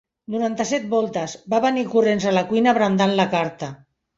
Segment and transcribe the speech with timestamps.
[0.35, 3.71] Noranta-set voltes, va venir corrents a la cuina brandant la carta.